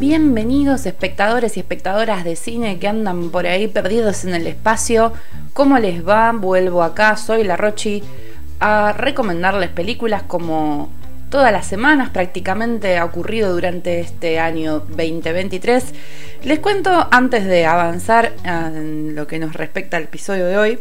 Bienvenidos 0.00 0.86
espectadores 0.86 1.58
y 1.58 1.60
espectadoras 1.60 2.24
de 2.24 2.34
cine 2.34 2.78
que 2.78 2.88
andan 2.88 3.28
por 3.28 3.46
ahí 3.46 3.68
perdidos 3.68 4.24
en 4.24 4.34
el 4.34 4.46
espacio. 4.46 5.12
¿Cómo 5.52 5.78
les 5.78 6.08
va? 6.08 6.32
Vuelvo 6.32 6.82
acá, 6.82 7.18
soy 7.18 7.44
la 7.44 7.58
Rochi, 7.58 8.02
a 8.60 8.94
recomendarles 8.94 9.68
películas 9.68 10.22
como 10.22 10.88
todas 11.28 11.52
las 11.52 11.66
semanas 11.66 12.08
prácticamente 12.08 12.96
ha 12.96 13.04
ocurrido 13.04 13.52
durante 13.52 14.00
este 14.00 14.38
año 14.38 14.80
2023. 14.80 15.92
Les 16.44 16.60
cuento 16.60 17.06
antes 17.10 17.44
de 17.44 17.66
avanzar 17.66 18.32
en 18.42 19.14
lo 19.14 19.26
que 19.26 19.38
nos 19.38 19.52
respecta 19.52 19.98
al 19.98 20.04
episodio 20.04 20.46
de 20.46 20.56
hoy 20.56 20.78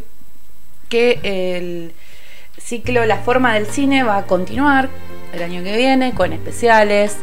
que 0.87 1.19
el 1.23 1.91
ciclo 2.57 3.05
La 3.05 3.17
forma 3.17 3.53
del 3.53 3.65
cine 3.65 4.01
va 4.03 4.15
a 4.15 4.25
continuar 4.25 4.87
el 5.33 5.43
año 5.43 5.61
que 5.61 5.75
viene 5.75 6.13
con 6.13 6.31
especiales, 6.31 7.17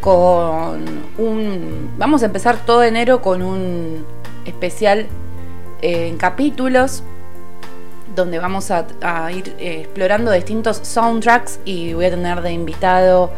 con 0.00 0.84
un... 1.18 1.90
Vamos 1.98 2.22
a 2.22 2.26
empezar 2.26 2.58
todo 2.64 2.82
enero 2.82 3.20
con 3.22 3.42
un 3.42 4.04
especial 4.44 5.06
en 5.82 6.16
capítulos 6.16 7.02
donde 8.14 8.38
vamos 8.38 8.70
a, 8.70 8.86
ir 9.32 9.54
eh, 9.58 9.82
explorando 9.82 10.30
distintos 10.32 10.78
soundtracks 10.82 11.60
y 11.64 11.92
voy 11.94 12.06
a 12.06 12.10
tener 12.10 12.42
de 12.42 12.52
invitado 12.52 13.30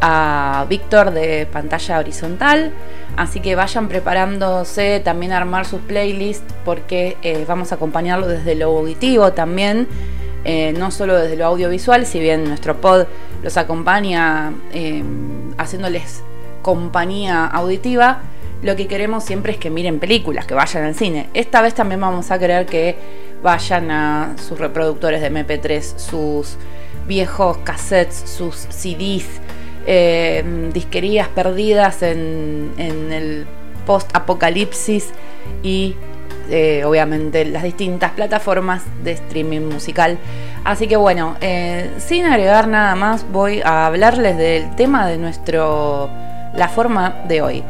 a 0.00 0.66
Víctor 0.68 1.10
de 1.10 1.46
pantalla 1.46 1.98
horizontal, 1.98 2.72
así 3.16 3.40
que 3.40 3.54
vayan 3.54 3.88
preparándose 3.88 5.00
también 5.00 5.32
a 5.32 5.38
armar 5.38 5.66
sus 5.66 5.80
playlists 5.82 6.54
porque 6.64 7.18
eh, 7.22 7.44
vamos 7.46 7.72
a 7.72 7.74
acompañarlo 7.74 8.26
desde 8.26 8.54
lo 8.54 8.78
auditivo 8.78 9.32
también, 9.32 9.88
eh, 10.44 10.72
no 10.72 10.90
solo 10.90 11.16
desde 11.16 11.36
lo 11.36 11.46
audiovisual, 11.46 12.06
si 12.06 12.20
bien 12.20 12.44
nuestro 12.44 12.80
pod 12.80 13.06
los 13.42 13.56
acompaña 13.56 14.52
haciéndoles 15.58 16.22
compañía 16.62 17.46
auditiva, 17.46 18.22
lo 18.62 18.76
que 18.76 18.86
queremos 18.86 19.24
siempre 19.24 19.52
es 19.52 19.58
que 19.58 19.70
miren 19.70 19.98
películas, 19.98 20.46
que 20.46 20.54
vayan 20.54 20.84
al 20.84 20.94
cine. 20.94 21.28
Esta 21.32 21.62
vez 21.62 21.74
también 21.74 22.00
vamos 22.00 22.30
a 22.30 22.38
querer 22.38 22.66
que 22.66 22.96
vayan 23.42 23.90
a 23.90 24.34
sus 24.36 24.58
reproductores 24.58 25.22
de 25.22 25.32
MP3, 25.32 25.96
sus 25.96 26.56
viejos 27.06 27.58
cassettes, 27.58 28.22
sus 28.26 28.54
CDs, 28.54 29.26
eh, 29.86 30.44
disquerías 30.72 31.28
perdidas 31.28 32.02
en, 32.02 32.72
el 32.78 33.46
post-apocalipsis 33.86 35.10
y 35.62 35.96
eh, 36.50 36.82
obviamente 36.84 37.44
las 37.44 37.62
distintas 37.62 38.12
plataformas 38.12 38.82
de 39.04 39.12
streaming 39.12 39.62
musical. 39.62 40.18
Así 40.64 40.88
que 40.88 40.96
bueno, 40.96 41.36
eh, 41.40 41.90
sin 41.98 42.26
agregar 42.26 42.68
nada 42.68 42.94
más, 42.94 43.24
voy 43.30 43.60
a 43.64 43.86
hablarles 43.86 44.36
del 44.36 44.74
tema 44.76 45.06
de 45.06 45.18
nuestro 45.18 46.10
la 46.54 46.68
forma 46.68 47.22
de 47.28 47.42
hoy. 47.42 47.64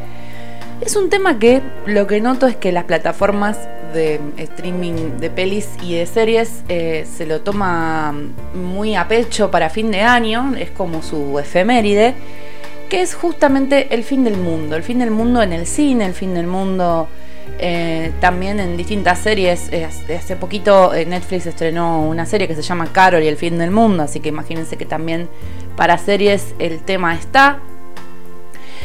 Es 0.81 0.95
un 0.95 1.09
tema 1.09 1.37
que 1.37 1.61
lo 1.85 2.07
que 2.07 2.19
noto 2.21 2.47
es 2.47 2.55
que 2.55 2.71
las 2.71 2.85
plataformas 2.85 3.57
de 3.93 4.19
streaming 4.37 5.19
de 5.19 5.29
pelis 5.29 5.69
y 5.83 5.95
de 5.95 6.05
series 6.05 6.63
eh, 6.69 7.05
se 7.15 7.25
lo 7.25 7.41
toma 7.41 8.15
muy 8.55 8.95
a 8.95 9.07
pecho 9.07 9.51
para 9.51 9.69
fin 9.69 9.91
de 9.91 10.01
año, 10.01 10.53
es 10.57 10.71
como 10.71 11.03
su 11.03 11.37
efeméride, 11.37 12.15
que 12.91 13.01
es 13.01 13.15
justamente 13.15 13.95
el 13.95 14.03
fin 14.03 14.25
del 14.25 14.35
mundo, 14.35 14.75
el 14.75 14.83
fin 14.83 14.99
del 14.99 15.11
mundo 15.11 15.41
en 15.41 15.53
el 15.53 15.65
cine, 15.65 16.05
el 16.05 16.13
fin 16.13 16.33
del 16.33 16.45
mundo 16.45 17.07
eh, 17.57 18.11
también 18.19 18.59
en 18.59 18.75
distintas 18.75 19.19
series. 19.19 19.69
Eh, 19.71 19.85
hace 19.85 20.35
poquito 20.35 20.91
Netflix 20.93 21.45
estrenó 21.45 22.01
una 22.01 22.25
serie 22.25 22.49
que 22.49 22.55
se 22.55 22.61
llama 22.61 22.91
Carol 22.91 23.23
y 23.23 23.29
el 23.29 23.37
fin 23.37 23.57
del 23.57 23.71
mundo, 23.71 24.03
así 24.03 24.19
que 24.19 24.27
imagínense 24.27 24.75
que 24.75 24.83
también 24.83 25.29
para 25.77 25.97
series 25.97 26.53
el 26.59 26.81
tema 26.81 27.15
está. 27.15 27.59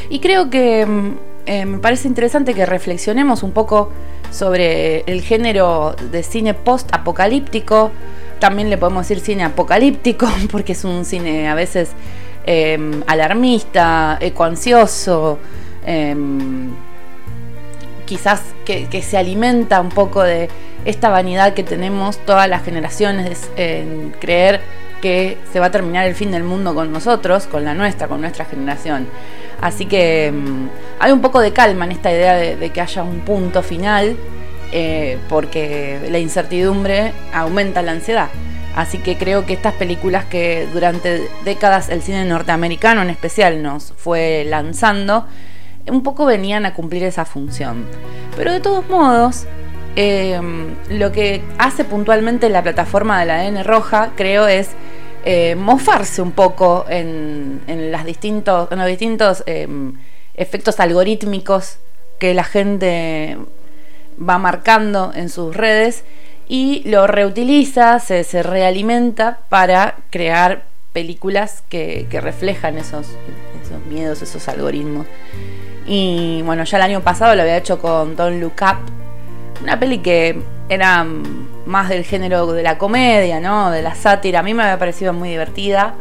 Y 0.09 0.21
creo 0.21 0.51
que 0.51 0.87
mm, 0.87 1.19
eh, 1.47 1.67
me 1.67 1.79
parece 1.79 2.07
interesante 2.07 2.55
que 2.55 2.65
reflexionemos 2.65 3.43
un 3.43 3.51
poco 3.51 3.91
sobre 4.31 5.01
el 5.09 5.21
género 5.23 5.97
de 6.13 6.23
cine 6.23 6.55
post-apocalíptico. 6.55 7.91
También 8.39 8.71
le 8.71 8.79
podemos 8.79 9.09
decir 9.09 9.21
cine 9.21 9.43
apocalíptico, 9.43 10.29
porque 10.53 10.75
es 10.75 10.85
un 10.85 11.05
cine 11.05 11.49
a 11.49 11.57
veces 11.57 11.91
em, 12.47 13.03
alarmista, 13.07 14.19
ecoansioso, 14.21 15.39
em, 15.85 16.71
quizás 18.07 18.41
que, 18.65 19.03
se 19.03 19.19
alimenta 19.19 19.81
un 19.81 19.91
poco 19.91 20.23
de 20.23 20.49
esta 20.85 21.11
vanidad 21.11 21.55
que 21.55 21.65
tenemos 21.65 22.19
todas 22.19 22.49
las 22.49 22.63
generaciones 22.65 23.51
en 23.57 24.15
creer 24.21 24.61
que 25.03 25.37
se 25.53 25.61
va 25.61 25.67
a 25.67 25.71
terminar 25.71 26.07
el 26.07 26.15
fin 26.15 26.31
del 26.31 26.45
mundo 26.45 26.75
con 26.75 26.93
nosotros, 26.93 27.47
con 27.47 27.65
la 27.65 27.75
nuestra, 27.75 28.09
con 28.09 28.21
nuestra 28.21 28.45
generación. 28.45 29.07
Así 29.61 29.87
que 29.87 30.33
mm, 30.33 30.69
hay 31.01 31.13
un 31.13 31.21
poco 31.21 31.41
de 31.41 31.53
calma 31.53 31.85
en 31.85 31.93
esta 31.93 32.13
idea 32.13 32.35
de, 32.35 32.71
que 32.71 32.81
haya 32.81 33.03
un 33.03 33.21
punto 33.21 33.63
final, 33.63 34.17
eh, 34.73 35.19
porque 35.29 36.09
la 36.11 36.19
incertidumbre 36.19 37.13
aumenta 37.33 37.83
la 37.83 37.93
ansiedad. 37.93 38.29
Así 38.77 38.99
que 38.99 39.17
creo 39.17 39.47
que 39.47 39.55
estas 39.55 39.73
películas 39.73 40.27
que 40.27 40.69
durante 40.73 41.29
décadas 41.45 41.89
el 41.89 42.03
cine 42.03 42.27
norteamericano 42.27 43.01
en 43.01 43.09
especial 43.09 43.63
nos 43.63 43.95
fue 43.97 44.45
lanzando, 44.47 45.27
un 45.89 46.03
poco 46.03 46.27
venían 46.27 46.67
a 46.67 46.75
cumplir 46.75 47.03
esa 47.03 47.25
función. 47.25 47.87
Pero 48.37 48.53
de 48.53 48.61
todos 48.61 48.87
modos, 48.89 49.47
eh, 49.97 50.39
lo 50.91 51.11
que 51.11 51.43
hace 51.59 51.85
puntualmente 51.85 52.51
la 52.51 52.63
plataforma 52.63 53.19
de 53.19 53.27
la 53.27 53.47
N 53.47 53.63
roja, 53.63 54.11
creo, 54.15 54.47
es 54.47 54.69
eh, 55.25 55.57
mofarse 55.57 56.21
un 56.21 56.33
poco 56.33 56.85
en, 56.89 57.63
las 57.91 58.05
distintos, 58.05 58.69
los 58.71 58.87
distintos 58.87 59.43
em, 59.47 59.95
efectos 60.35 60.81
algorítmicos 60.81 61.79
que 62.19 62.35
la 62.35 62.45
gente 62.45 63.39
va 64.21 64.39
marcando 64.39 65.13
en 65.15 65.31
sus 65.31 65.57
redes 65.57 66.05
y 66.49 66.83
lo 66.89 67.07
reutiliza, 67.07 67.99
se, 67.99 68.43
realimenta 68.43 69.41
para 69.49 69.97
crear 70.11 70.65
películas 70.93 71.63
que, 71.69 72.07
reflejan 72.11 72.79
esos, 72.79 73.09
esos, 73.63 73.85
miedos, 73.89 74.23
esos 74.23 74.49
algoritmos. 74.49 75.07
Y 75.87 76.43
bueno, 76.43 76.65
ya 76.65 76.79
el 76.79 76.83
año 76.83 77.01
pasado 77.01 77.35
lo 77.35 77.43
había 77.43 77.57
hecho 77.57 77.81
con 77.81 78.17
Don't 78.17 78.41
Look 78.41 78.55
Up, 78.63 79.63
una 79.63 79.79
peli 79.79 79.99
que 79.99 80.41
era 80.69 81.07
más 81.67 81.89
del 81.89 82.05
género 82.05 82.53
de 82.53 82.63
la 82.63 82.79
comedia, 82.79 83.41
¿no? 83.41 83.71
De 83.71 83.83
la 83.83 83.95
sátira. 83.95 84.41
A 84.41 84.43
mí 84.43 84.55
me 84.55 84.63
había 84.63 84.79
parecido 84.79 85.13
muy 85.13 85.31
divertida. 85.31 85.95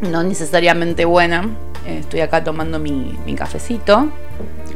No 0.00 0.22
necesariamente 0.22 1.04
buena. 1.04 1.48
Estoy 1.86 2.20
acá 2.20 2.44
tomando 2.44 2.78
mi, 2.78 3.16
cafecito. 3.36 4.08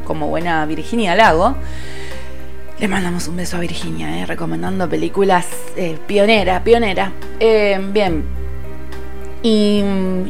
Como 0.05 0.27
buena 0.27 0.65
Virginia 0.65 1.15
Lago. 1.15 1.55
Le 2.79 2.87
mandamos 2.87 3.27
un 3.27 3.37
beso 3.37 3.57
a 3.57 3.59
Virginia, 3.59 4.19
eh, 4.19 4.25
recomendando 4.25 4.89
películas 4.89 5.47
eh, 5.75 5.97
pioneras, 6.07 6.61
pionera. 6.61 7.11
bien. 7.39 8.23
Y, 9.41 9.83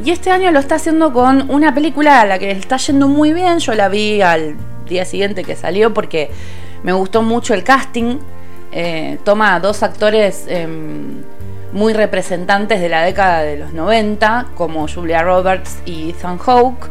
y 0.04 0.10
este 0.10 0.32
año 0.32 0.52
lo 0.52 0.60
está 0.60 0.76
haciendo 0.76 1.14
con 1.14 1.50
una 1.52 1.74
película 1.74 2.22
a 2.22 2.26
la 2.26 2.40
que 2.40 2.52
está 2.52 2.78
yendo 2.78 3.08
muy 3.08 3.34
bien. 3.34 3.60
Yo 3.60 3.74
la 3.76 3.90
vi 3.90 4.22
al 4.22 4.56
día 4.88 5.06
siguiente 5.06 5.44
que 5.44 5.56
salió 5.56 5.94
porque 5.94 6.32
me 6.84 6.94
gustó 6.94 7.22
mucho 7.22 7.54
el 7.54 7.64
casting. 7.64 8.20
Eh, 8.72 9.20
toma 9.24 9.60
dos 9.60 9.84
actores 9.84 10.46
em, 10.48 11.22
muy 11.72 11.94
representantes 11.94 12.82
de 12.82 12.90
la 12.90 13.04
década 13.04 13.44
de 13.44 13.58
los 13.58 13.74
90, 13.74 14.48
como 14.56 14.88
Julia 14.88 15.22
Roberts 15.22 15.78
y 15.86 16.10
Ethan 16.10 16.38
Hawke, 16.40 16.90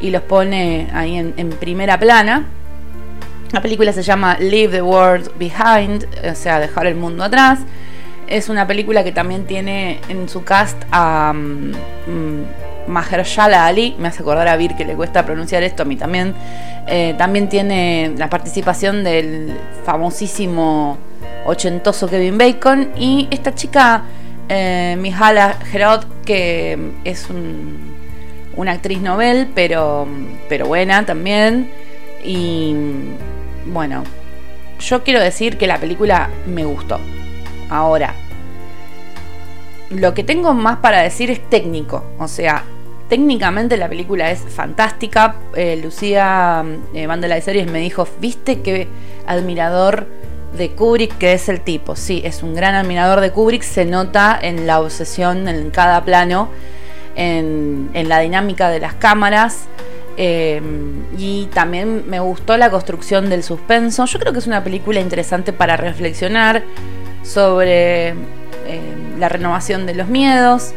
y 0.00 0.10
los 0.10 0.22
pone 0.22 0.88
ahí 0.92 1.16
en, 1.16 1.50
primera 1.50 1.98
plana. 1.98 2.46
La 3.52 3.62
película 3.62 3.92
se 3.94 4.02
llama 4.02 4.36
Leave 4.38 4.72
the 4.72 4.82
World 4.82 5.30
Behind, 5.38 6.06
o 6.30 6.34
sea, 6.34 6.60
dejar 6.60 6.86
el 6.86 6.96
mundo 6.96 7.24
atrás. 7.24 7.60
Es 8.26 8.50
una 8.50 8.66
película 8.66 9.02
que 9.02 9.12
también 9.12 9.46
tiene 9.46 10.00
en 10.10 10.28
su 10.28 10.44
cast 10.44 10.76
a 10.90 11.32
mm, 11.34 11.70
mm, 11.70 12.44
Mahershala 12.88 13.66
Ali, 13.66 13.96
me 13.98 14.08
hace 14.08 14.20
acordar 14.20 14.48
a 14.48 14.56
Vir 14.56 14.76
que 14.76 14.84
le 14.84 14.94
cuesta 14.94 15.24
pronunciar 15.24 15.62
esto, 15.62 15.84
a 15.84 15.86
mí 15.86 15.96
también. 15.96 16.34
Eh, 16.86 17.14
también 17.16 17.48
tiene 17.48 18.12
la 18.18 18.28
participación 18.28 19.02
del 19.02 19.54
famosísimo 19.84 20.98
ochentoso 21.46 22.06
Kevin 22.06 22.36
Bacon 22.36 22.90
y 22.98 23.28
esta 23.30 23.54
chica, 23.54 24.02
eh, 24.50 24.94
Mihala 24.98 25.56
Herod, 25.72 26.04
que 26.26 26.78
es 27.04 27.28
una 28.56 28.72
actriz 28.72 29.00
novel, 29.00 29.48
pero, 29.54 30.06
pero 30.50 30.66
buena 30.66 31.06
también. 31.06 31.70
Y 32.22 32.74
bueno, 33.68 34.04
yo 34.80 35.02
quiero 35.02 35.20
decir 35.20 35.58
que 35.58 35.66
la 35.66 35.78
película 35.78 36.30
me 36.46 36.64
gustó. 36.64 37.00
Ahora, 37.70 38.14
lo 39.90 40.14
que 40.14 40.24
tengo 40.24 40.54
más 40.54 40.78
para 40.78 41.00
decir 41.00 41.30
es 41.30 41.48
técnico, 41.48 42.04
o 42.18 42.28
sea, 42.28 42.64
Técnicamente 43.08 43.78
la 43.78 43.88
película 43.88 44.30
es 44.30 44.40
fantástica. 44.40 45.36
Eh, 45.54 45.80
Lucía 45.82 46.62
eh, 46.92 47.06
de 47.06 47.40
Series 47.40 47.70
me 47.70 47.78
dijo, 47.78 48.06
¿viste 48.20 48.60
qué 48.60 48.86
admirador 49.26 50.06
de 50.56 50.70
Kubrick 50.72 51.16
que 51.16 51.32
es 51.32 51.48
el 51.48 51.62
tipo? 51.62 51.96
Sí, 51.96 52.20
es 52.24 52.42
un 52.42 52.54
gran 52.54 52.74
admirador 52.74 53.20
de 53.20 53.30
Kubrick, 53.30 53.62
se 53.62 53.86
nota 53.86 54.38
en 54.40 54.66
la 54.66 54.80
obsesión 54.80 55.48
en 55.48 55.70
cada 55.70 56.04
plano, 56.04 56.50
en, 57.16 57.90
la 57.94 58.20
dinámica 58.20 58.68
de 58.68 58.80
las 58.80 58.92
cámaras. 58.92 59.68
Eh, 60.20 60.60
y 61.16 61.46
también 61.54 62.04
me 62.08 62.18
gustó 62.18 62.56
la 62.56 62.70
construcción 62.70 63.30
del 63.30 63.44
suspenso. 63.44 64.04
Yo 64.04 64.18
creo 64.18 64.32
que 64.32 64.40
es 64.40 64.48
una 64.48 64.64
película 64.64 64.98
interesante 64.98 65.52
para 65.52 65.76
reflexionar 65.76 66.64
sobre 67.22 68.14
la 69.18 69.28
renovación 69.28 69.86
de 69.86 69.94
los 69.94 70.08
miedos, 70.08 70.72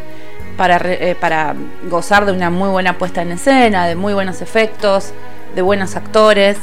para, 0.57 0.79
para 1.19 1.55
gozar 1.89 2.25
de 2.25 2.31
una 2.31 2.49
muy 2.49 2.69
buena 2.69 2.97
puesta 2.97 3.21
en 3.21 3.31
escena, 3.31 3.87
de 3.87 3.95
muy 3.95 4.13
buenos 4.13 4.41
efectos, 4.41 5.11
de 5.55 5.61
buenos 5.61 5.95
actores. 5.95 6.57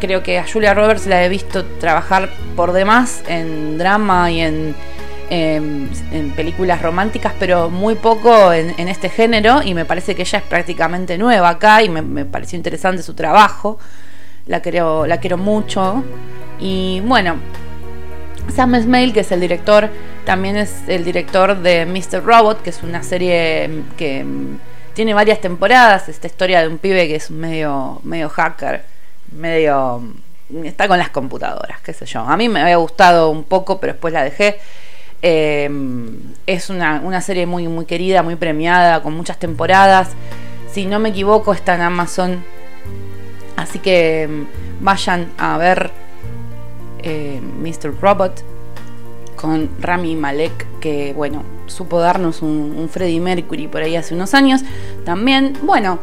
creo 0.00 0.22
que 0.22 0.38
a 0.38 0.46
Julia 0.46 0.74
Roberts 0.74 1.06
la 1.06 1.24
he 1.24 1.28
visto 1.28 1.64
trabajar 1.80 2.28
por 2.54 2.72
demás 2.72 3.24
en 3.26 3.78
drama 3.78 4.30
y 4.30 4.40
en 4.40 4.76
en 5.30 6.32
películas 6.36 6.82
románticas, 6.82 7.32
pero 7.38 7.70
muy 7.70 7.94
poco 7.94 8.52
en, 8.52 8.88
este 8.88 9.08
género 9.08 9.62
y 9.62 9.74
me 9.74 9.84
parece 9.84 10.14
que 10.14 10.22
ella 10.22 10.38
es 10.38 10.44
prácticamente 10.44 11.18
nueva 11.18 11.50
acá 11.50 11.82
y 11.82 11.88
me, 11.88 12.24
pareció 12.24 12.56
interesante 12.56 13.02
su 13.02 13.14
trabajo. 13.14 13.78
La 14.46 14.60
quiero, 14.60 15.06
la 15.06 15.18
quiero 15.18 15.38
mucho. 15.38 16.04
Y 16.60 17.00
bueno, 17.00 17.36
Sam 18.54 18.80
Smale, 18.80 19.12
que 19.12 19.20
es 19.20 19.32
el 19.32 19.40
director, 19.40 19.88
también 20.24 20.56
es 20.56 20.82
el 20.86 21.04
director 21.04 21.56
de 21.56 21.86
Mr. 21.86 22.24
Robot, 22.24 22.62
que 22.62 22.70
es 22.70 22.82
una 22.82 23.02
serie 23.02 23.82
que 23.96 24.24
tiene 24.94 25.14
varias 25.14 25.40
temporadas. 25.40 26.08
Esta 26.08 26.26
historia 26.26 26.60
de 26.60 26.68
un 26.68 26.78
pibe 26.78 27.08
que 27.08 27.16
es 27.16 27.30
medio, 27.30 28.00
medio 28.04 28.28
hacker, 28.28 28.84
medio. 29.32 30.02
está 30.64 30.88
con 30.88 30.98
las 30.98 31.10
computadoras, 31.10 31.80
qué 31.80 31.92
sé 31.92 32.06
yo. 32.06 32.20
A 32.20 32.36
mí 32.36 32.48
me 32.48 32.60
había 32.60 32.76
gustado 32.76 33.30
un 33.30 33.44
poco, 33.44 33.80
pero 33.80 33.94
después 33.94 34.12
la 34.12 34.22
dejé. 34.22 34.60
Eh, 35.26 35.70
es 36.46 36.68
una, 36.68 37.20
serie 37.22 37.46
muy, 37.46 37.66
muy 37.66 37.86
querida, 37.86 38.22
muy 38.22 38.36
premiada, 38.36 39.02
con 39.02 39.16
muchas 39.16 39.38
temporadas. 39.38 40.10
Si 40.70 40.84
no 40.84 40.98
me 40.98 41.08
equivoco, 41.08 41.54
está 41.54 41.76
en 41.76 41.80
Amazon. 41.80 42.44
Así 43.56 43.78
que 43.78 44.28
mm, 44.28 44.84
vayan 44.84 45.32
a 45.38 45.56
ver 45.56 45.92
eh, 47.02 47.40
Mr. 47.40 47.98
Robot 48.02 48.44
con 49.36 49.70
Rami 49.80 50.14
Malek, 50.14 50.66
que 50.80 51.14
bueno, 51.14 51.42
supo 51.68 52.00
darnos 52.00 52.42
un, 52.42 52.74
un 52.76 52.90
Freddie 52.90 53.20
Mercury 53.20 53.66
por 53.66 53.80
ahí 53.80 53.96
hace 53.96 54.14
unos 54.14 54.34
años. 54.34 54.60
También, 55.06 55.54
bueno, 55.62 56.00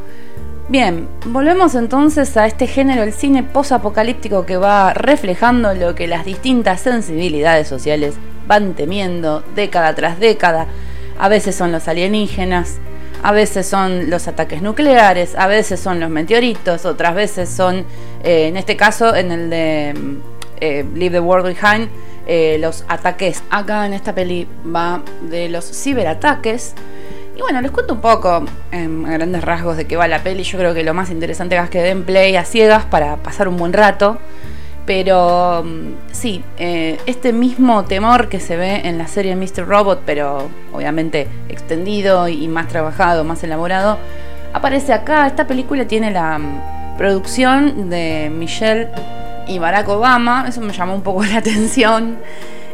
Bien, 0.69 1.09
volvemos 1.25 1.75
entonces 1.75 2.37
a 2.37 2.45
este 2.45 2.65
género, 2.65 3.03
el 3.03 3.11
cine 3.11 3.43
posapocalíptico 3.43 4.45
que 4.45 4.55
va 4.55 4.93
reflejando 4.93 5.73
lo 5.73 5.95
que 5.95 6.07
las 6.07 6.23
distintas 6.23 6.79
sensibilidades 6.79 7.67
sociales 7.67 8.13
van 8.47 8.73
temiendo 8.73 9.43
década 9.55 9.93
tras 9.95 10.19
década. 10.19 10.67
A 11.19 11.29
veces 11.29 11.55
son 11.55 11.71
los 11.71 11.87
alienígenas, 11.87 12.79
a 13.23 13.31
veces 13.31 13.67
son 13.67 14.09
los 14.09 14.27
ataques 14.27 14.61
nucleares, 14.61 15.35
a 15.35 15.47
veces 15.47 15.79
son 15.79 15.99
los 15.99 16.09
meteoritos, 16.09 16.85
otras 16.85 17.13
veces 17.13 17.49
son, 17.49 17.85
eh, 18.23 18.47
en 18.47 18.57
este 18.57 18.75
caso, 18.75 19.15
en 19.15 19.31
el 19.31 19.49
de 19.49 19.93
eh, 20.59 20.85
Leave 20.95 21.17
the 21.17 21.19
World 21.19 21.45
Behind, 21.45 21.89
eh, 22.25 22.57
los 22.59 22.83
ataques. 22.87 23.43
Acá 23.49 23.85
en 23.85 23.93
esta 23.93 24.15
peli 24.15 24.47
va 24.73 25.01
de 25.21 25.49
los 25.49 25.65
ciberataques. 25.65 26.73
Y 27.35 27.41
bueno, 27.41 27.61
les 27.61 27.71
cuento 27.71 27.93
un 27.93 28.01
poco 28.01 28.45
en 28.71 29.03
grandes 29.03 29.43
rasgos 29.43 29.77
de 29.77 29.85
qué 29.85 29.95
va 29.97 30.07
la 30.07 30.23
peli. 30.23 30.43
Yo 30.43 30.57
creo 30.57 30.73
que 30.73 30.83
lo 30.83 30.93
más 30.93 31.09
interesante 31.09 31.57
es 31.57 31.69
que 31.69 31.81
den 31.81 32.03
play 32.03 32.35
a 32.35 32.45
ciegas 32.45 32.85
para 32.85 33.17
pasar 33.17 33.47
un 33.47 33.57
buen 33.57 33.73
rato. 33.73 34.17
Pero 34.85 35.63
mm, 35.63 36.11
sí, 36.11 36.43
eh, 36.57 36.99
este 37.05 37.33
mismo 37.33 37.85
temor 37.85 38.29
que 38.29 38.39
se 38.39 38.57
ve 38.57 38.81
en 38.87 38.97
la 38.97 39.07
serie 39.07 39.35
Mr. 39.35 39.67
Robot, 39.67 40.01
pero 40.05 40.49
obviamente 40.73 41.27
extendido 41.49 42.27
y 42.27 42.47
más 42.47 42.67
trabajado, 42.67 43.23
más 43.23 43.43
elaborado, 43.43 43.97
aparece 44.53 44.93
acá. 44.93 45.27
Esta 45.27 45.47
película 45.47 45.85
tiene 45.85 46.11
la 46.11 46.37
mm, 46.37 46.97
producción 46.97 47.89
de 47.89 48.31
Michelle 48.33 48.89
y 49.47 49.59
Barack 49.59 49.87
Obama, 49.89 50.45
eso 50.47 50.61
me 50.61 50.73
llamó 50.73 50.95
un 50.95 51.03
poco 51.03 51.23
la 51.25 51.37
atención. 51.37 52.17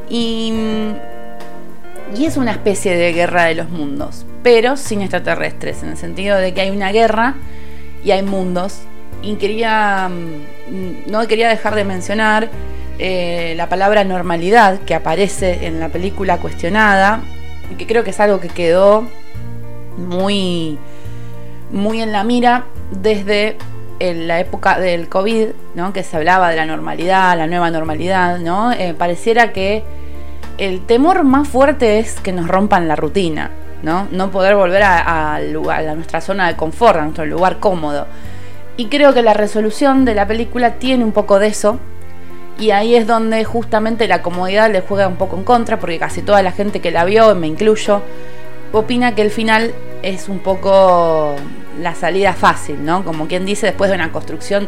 Y, 0.09 0.51
mm, 0.53 2.17
y 2.17 2.25
es 2.25 2.37
una 2.37 2.51
especie 2.51 2.95
de 2.95 3.11
guerra 3.11 3.43
de 3.43 3.55
los 3.55 3.69
mundos, 3.69 4.25
pero 4.43 4.77
sin 4.77 5.01
extraterrestres, 5.01 5.83
en 5.83 5.89
el 5.89 5.97
sentido 5.97 6.37
de 6.37 6.53
que 6.53 6.61
hay 6.61 6.69
una 6.69 6.93
guerra 6.93 7.35
y 8.03 8.11
hay 8.11 8.23
mundos 8.23 8.79
y 9.21 9.35
quería, 9.35 10.09
mm, 10.09 11.11
no 11.11 11.25
quería 11.27 11.49
dejar 11.49 11.75
de 11.75 11.83
mencionar 11.83 12.49
eh, 12.99 13.53
la 13.57 13.69
palabra 13.69 14.03
normalidad 14.03 14.79
que 14.79 14.95
aparece 14.95 15.67
en 15.67 15.79
la 15.79 15.89
película 15.89 16.37
cuestionada, 16.37 17.21
que 17.77 17.85
creo 17.85 18.03
que 18.03 18.11
es 18.11 18.19
algo 18.19 18.39
que 18.39 18.49
quedó 18.49 19.07
muy, 19.97 20.77
muy 21.71 22.01
en 22.01 22.11
la 22.11 22.23
mira 22.23 22.65
desde 22.91 23.57
la 23.99 24.39
época 24.39 24.79
del 24.79 25.09
COVID, 25.09 25.47
¿no? 25.75 25.93
que 25.93 26.03
se 26.03 26.17
hablaba 26.17 26.49
de 26.49 26.55
la 26.55 26.65
normalidad, 26.65 27.37
la 27.37 27.47
nueva 27.47 27.71
normalidad, 27.71 28.37
¿no? 28.39 28.71
Eh, 28.71 28.93
pareciera 28.97 29.53
que 29.53 29.83
el 30.57 30.85
temor 30.85 31.23
más 31.23 31.47
fuerte 31.47 31.99
es 31.99 32.19
que 32.19 32.31
nos 32.31 32.47
rompan 32.47 32.87
la 32.87 32.95
rutina, 32.95 33.51
¿no? 33.83 34.07
No 34.11 34.31
poder 34.31 34.55
volver 34.55 34.83
a, 34.83 35.39
lugar, 35.41 35.87
a 35.87 35.95
nuestra 35.95 36.21
zona 36.21 36.47
de 36.47 36.55
confort, 36.55 36.97
a 36.97 37.01
nuestro 37.03 37.25
lugar 37.25 37.59
cómodo. 37.59 38.07
Y 38.77 38.85
creo 38.85 39.13
que 39.13 39.23
la 39.23 39.33
resolución 39.33 40.05
de 40.05 40.13
la 40.13 40.27
película 40.27 40.75
tiene 40.75 41.03
un 41.03 41.11
poco 41.11 41.39
de 41.39 41.47
eso. 41.47 41.79
Y 42.59 42.71
ahí 42.71 42.95
es 42.95 43.05
donde 43.05 43.43
justamente 43.43 44.07
la 44.07 44.21
comodidad 44.21 44.71
le 44.71 44.81
juega 44.81 45.07
un 45.07 45.15
poco 45.15 45.35
en 45.35 45.43
contra, 45.43 45.79
porque 45.79 45.99
casi 45.99 46.21
toda 46.21 46.41
la 46.41 46.51
gente 46.51 46.79
que 46.79 46.91
la 46.91 47.05
vio, 47.05 47.33
me 47.35 47.47
incluyo, 47.47 48.01
opina 48.71 49.15
que 49.15 49.21
el 49.21 49.31
final 49.31 49.73
es 50.01 50.29
un 50.29 50.39
poco 50.39 51.35
la 51.81 51.95
salida 51.95 52.33
fácil, 52.33 52.83
¿no? 52.83 53.03
Como 53.03 53.27
quien 53.27 53.45
dice, 53.45 53.67
después 53.67 53.89
de 53.89 53.95
una 53.95 54.11
construcción 54.11 54.67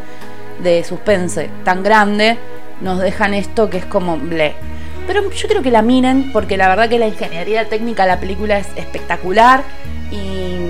de 0.63 0.83
suspense 0.83 1.49
tan 1.63 1.83
grande, 1.83 2.37
nos 2.81 2.99
dejan 2.99 3.33
esto 3.33 3.69
que 3.69 3.77
es 3.77 3.85
como 3.85 4.17
ble. 4.17 4.53
Pero 5.07 5.29
yo 5.31 5.47
creo 5.47 5.63
que 5.63 5.71
la 5.71 5.81
miren, 5.81 6.31
porque 6.31 6.57
la 6.57 6.67
verdad 6.67 6.89
que 6.89 6.99
la 6.99 7.07
ingeniería 7.07 7.67
técnica 7.67 8.03
de 8.03 8.09
la 8.09 8.19
película 8.19 8.59
es 8.59 8.67
espectacular 8.75 9.63
y 10.11 10.69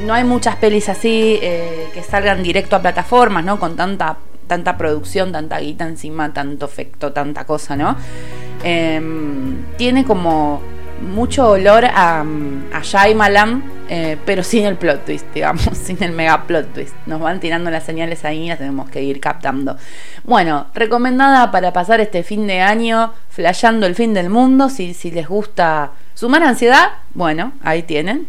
no 0.00 0.14
hay 0.14 0.24
muchas 0.24 0.56
pelis 0.56 0.88
así 0.88 1.38
eh, 1.42 1.88
que 1.94 2.02
salgan 2.02 2.42
directo 2.42 2.76
a 2.76 2.82
plataformas, 2.82 3.44
¿no? 3.44 3.58
Con 3.58 3.76
tanta, 3.76 4.18
tanta 4.46 4.76
producción, 4.76 5.32
tanta 5.32 5.58
guita 5.58 5.86
encima, 5.86 6.32
tanto 6.32 6.66
efecto, 6.66 7.12
tanta 7.12 7.44
cosa, 7.44 7.76
¿no? 7.76 7.96
Em, 8.62 9.64
tiene 9.76 10.04
como 10.04 10.60
mucho 11.00 11.50
olor 11.50 11.84
a, 11.84 12.24
a 12.72 12.80
Shyamalan, 12.82 13.62
eh, 13.88 14.16
pero 14.24 14.42
sin 14.42 14.64
el 14.64 14.76
plot 14.76 15.04
twist, 15.04 15.26
digamos, 15.34 15.64
sin 15.72 16.02
el 16.02 16.12
mega 16.12 16.44
plot 16.46 16.72
twist. 16.72 16.94
Nos 17.06 17.20
van 17.20 17.40
tirando 17.40 17.70
las 17.70 17.84
señales 17.84 18.24
ahí 18.24 18.44
y 18.44 18.48
las 18.48 18.58
tenemos 18.58 18.88
que 18.90 19.02
ir 19.02 19.20
captando. 19.20 19.76
Bueno, 20.24 20.66
recomendada 20.74 21.50
para 21.50 21.72
pasar 21.72 22.00
este 22.00 22.22
fin 22.22 22.46
de 22.46 22.60
año, 22.60 23.12
flasheando 23.28 23.86
el 23.86 23.94
fin 23.94 24.14
del 24.14 24.30
mundo. 24.30 24.68
Si, 24.68 24.94
si 24.94 25.10
les 25.10 25.28
gusta 25.28 25.92
sumar 26.14 26.42
ansiedad, 26.42 26.90
bueno, 27.14 27.52
ahí 27.62 27.82
tienen. 27.82 28.26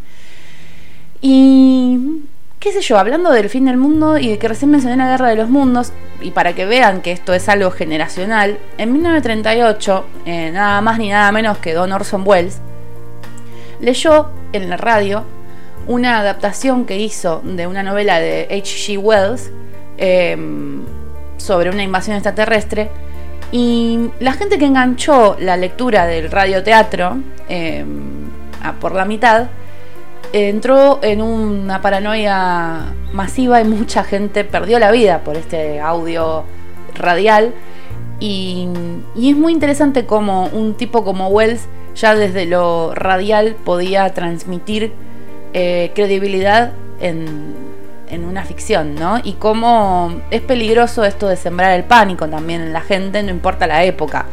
Y 1.30 2.22
qué 2.58 2.72
sé 2.72 2.80
yo, 2.80 2.98
hablando 2.98 3.32
del 3.32 3.50
fin 3.50 3.66
del 3.66 3.76
mundo 3.76 4.18
y 4.18 4.30
de 4.30 4.40
que 4.40 4.48
recién 4.48 4.72
mencioné 4.72 4.96
la 4.96 5.10
guerra 5.10 5.28
de 5.28 5.36
los 5.36 5.50
mundos, 5.50 5.92
y 6.22 6.32
para 6.32 6.56
que 6.56 6.66
vean 6.66 7.02
que 7.02 7.12
esto 7.12 7.34
es 7.34 7.50
algo 7.50 7.70
generacional, 7.70 8.60
en 8.78 8.94
1938, 8.94 10.06
eh, 10.26 10.52
nada 10.54 10.80
más 10.80 10.98
ni 11.00 11.10
nada 11.10 11.30
menos 11.34 11.58
que 11.58 11.74
Don 11.74 11.92
Orson 11.92 12.24
Welles, 12.26 12.62
leyó 13.82 14.30
en 14.54 14.70
la 14.70 14.78
radio 14.78 15.26
una 15.86 16.20
adaptación 16.20 16.86
que 16.86 16.98
hizo 16.98 17.42
de 17.44 17.68
una 17.68 17.84
novela 17.84 18.22
de 18.22 18.48
H.G. 18.50 18.98
Wells 18.98 19.52
em, 19.98 20.86
sobre 21.36 21.72
una 21.72 21.84
invasión 21.84 22.16
extraterrestre. 22.16 22.90
Y 23.52 24.12
la 24.22 24.32
gente 24.32 24.58
que 24.58 24.66
enganchó 24.66 25.36
la 25.42 25.58
lectura 25.58 26.06
del 26.06 26.32
radioteatro 26.32 27.18
eh, 27.50 27.84
por 28.80 28.94
la 28.94 29.04
mitad 29.04 29.48
entró 30.34 31.00
en 31.02 31.22
una 31.22 31.82
paranoia 31.82 32.94
masiva 33.14 33.62
y 33.62 33.66
mucha 33.66 34.04
gente 34.04 34.44
perdió 34.44 34.80
la 34.80 34.92
vida 34.92 35.20
por 35.24 35.36
este 35.36 35.80
audio 35.80 36.44
radial. 36.96 37.54
Y, 38.20 38.68
es 39.16 39.36
muy 39.36 39.54
interesante 39.54 40.06
como 40.06 40.48
un 40.48 40.74
tipo 40.74 41.04
como 41.04 41.28
Wells 41.28 41.68
ya 41.96 42.16
desde 42.16 42.46
lo 42.46 42.94
radial 42.94 43.56
podía 43.64 44.12
transmitir 44.14 44.92
eh, 45.54 45.92
credibilidad 45.96 46.74
en, 47.00 47.56
en, 48.10 48.26
una 48.26 48.44
ficción, 48.44 48.96
¿no? 48.96 49.20
Y 49.24 49.34
cómo 49.34 50.22
es 50.30 50.42
peligroso 50.42 51.04
esto 51.04 51.28
de 51.28 51.36
sembrar 51.36 51.72
el 51.72 51.84
pánico 51.84 52.28
también 52.28 52.62
en 52.62 52.74
la 52.74 52.82
gente, 52.82 53.24
no 53.24 53.32
importa 53.32 53.66
la 53.66 53.84
época, 53.84 54.26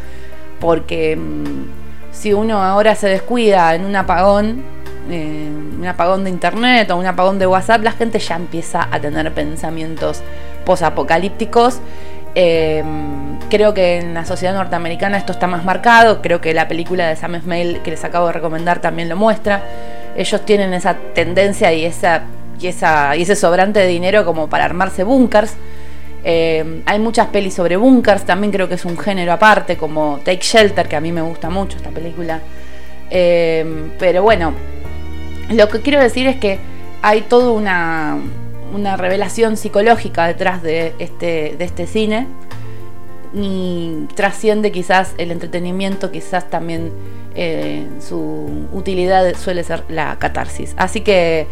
porque 0.60 1.16
mm, 1.16 2.12
si 2.12 2.32
uno 2.32 2.62
ahora 2.62 2.94
se 2.94 3.08
descuida 3.08 3.74
en 3.74 3.84
un 3.84 3.96
apagón, 3.96 4.62
eh, 5.10 5.50
un 5.78 5.86
apagón 5.86 6.24
de 6.24 6.30
internet 6.30 6.90
o 6.90 6.96
un 6.96 7.06
apagón 7.06 7.38
de 7.38 7.46
WhatsApp, 7.46 7.82
la 7.82 7.92
gente 7.92 8.18
ya 8.18 8.36
empieza 8.36 8.88
a 8.90 9.00
tener 9.00 9.32
pensamientos 9.32 10.22
posapocalípticos. 10.64 11.80
Eh, 12.34 12.82
creo 13.50 13.74
que 13.74 13.98
en 13.98 14.14
la 14.14 14.24
sociedad 14.24 14.54
norteamericana 14.54 15.18
esto 15.18 15.32
está 15.32 15.46
más 15.46 15.64
marcado. 15.64 16.22
Creo 16.22 16.40
que 16.40 16.54
la 16.54 16.68
película 16.68 17.08
de 17.08 17.16
Sam 17.16 17.40
Smale 17.40 17.80
que 17.82 17.90
les 17.90 18.04
acabo 18.04 18.28
de 18.28 18.32
recomendar 18.32 18.80
también 18.80 19.08
lo 19.08 19.16
muestra. 19.16 19.62
Ellos 20.16 20.44
tienen 20.44 20.72
esa 20.74 20.96
tendencia 21.14 21.72
y 21.72 21.84
esa 21.84 22.22
y, 22.60 22.68
esa, 22.68 23.16
y 23.16 23.22
ese 23.22 23.36
sobrante 23.36 23.80
de 23.80 23.86
dinero 23.86 24.24
como 24.24 24.48
para 24.48 24.64
armarse 24.64 25.04
bunkers. 25.04 25.54
Eh, 26.26 26.82
hay 26.86 26.98
muchas 26.98 27.26
pelis 27.26 27.52
sobre 27.52 27.76
bunkers, 27.76 28.24
también 28.24 28.50
creo 28.50 28.66
que 28.66 28.76
es 28.76 28.84
un 28.86 28.96
género 28.96 29.32
aparte, 29.32 29.76
como 29.76 30.20
Take 30.24 30.40
Shelter, 30.40 30.88
que 30.88 30.96
a 30.96 31.00
mí 31.00 31.12
me 31.12 31.20
gusta 31.20 31.50
mucho 31.50 31.76
esta 31.76 31.90
película. 31.90 32.40
Pero 33.10 34.22
bueno, 34.22 34.54
lo 35.50 35.68
que 35.68 35.80
quiero 35.80 36.00
decir 36.00 36.26
es 36.26 36.36
que 36.36 36.58
hay 37.02 37.22
toda 37.22 37.50
una, 37.50 38.18
una 38.72 38.96
revelación 38.96 39.56
psicológica 39.56 40.26
detrás 40.26 40.62
de 40.62 40.94
este, 40.98 41.54
de 41.58 41.64
este 41.64 41.86
cine 41.86 42.26
y 43.34 44.06
trasciende 44.14 44.70
quizás 44.72 45.14
el 45.18 45.30
entretenimiento, 45.30 46.10
quizás 46.10 46.48
también 46.48 46.92
eh, 47.34 47.86
su 48.00 48.68
utilidad 48.72 49.34
suele 49.36 49.64
ser 49.64 49.84
la 49.88 50.18
catarsis. 50.18 50.74
Así 50.76 51.00
que 51.00 51.46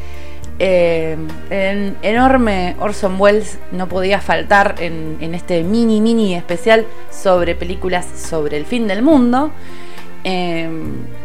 eh, 0.58 1.16
en 1.50 1.96
enorme 2.02 2.76
Orson 2.78 3.20
Welles 3.20 3.58
no 3.72 3.88
podía 3.88 4.20
faltar 4.20 4.76
en, 4.78 5.34
este 5.34 5.64
mini 5.64 6.00
mini 6.00 6.34
especial 6.34 6.86
sobre 7.10 7.54
películas 7.56 8.06
sobre 8.14 8.56
el 8.56 8.64
fin 8.64 8.86
del 8.86 9.02
mundo. 9.02 9.50
Eh, 10.24 10.70